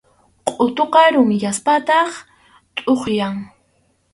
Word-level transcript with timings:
Qʼutuqa 0.47 1.01
rumiyaspataq 1.13 2.11
tʼuqyan. 2.75 3.35